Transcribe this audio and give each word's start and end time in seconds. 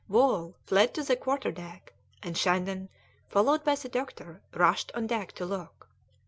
Wall 0.09 0.55
fled 0.65 0.95
to 0.95 1.03
the 1.03 1.15
quarter 1.15 1.51
deck, 1.51 1.93
and 2.23 2.35
Shandon, 2.35 2.89
followed 3.29 3.63
by 3.63 3.75
the 3.75 3.87
doctor, 3.87 4.41
rushed 4.51 4.91
on 4.95 5.05
deck 5.05 5.31
to 5.33 5.45
look. 5.45 5.89